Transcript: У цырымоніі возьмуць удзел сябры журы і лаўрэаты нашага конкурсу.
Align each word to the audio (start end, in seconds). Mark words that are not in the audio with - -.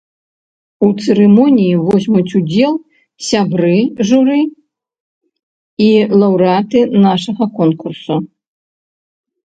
У 0.85 0.87
цырымоніі 1.01 1.75
возьмуць 1.89 2.35
удзел 2.39 2.73
сябры 3.29 3.71
журы 4.11 4.41
і 5.93 5.95
лаўрэаты 6.19 6.79
нашага 7.09 7.43
конкурсу. 7.63 8.15